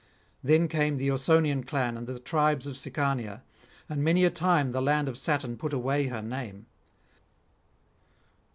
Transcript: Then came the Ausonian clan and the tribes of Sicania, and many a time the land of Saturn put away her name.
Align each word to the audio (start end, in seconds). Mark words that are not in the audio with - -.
Then 0.43 0.67
came 0.67 0.97
the 0.97 1.11
Ausonian 1.11 1.63
clan 1.63 1.95
and 1.95 2.07
the 2.07 2.17
tribes 2.17 2.65
of 2.65 2.73
Sicania, 2.75 3.43
and 3.87 4.03
many 4.03 4.25
a 4.25 4.31
time 4.31 4.71
the 4.71 4.81
land 4.81 5.07
of 5.07 5.15
Saturn 5.15 5.57
put 5.57 5.73
away 5.73 6.07
her 6.07 6.23
name. 6.23 6.65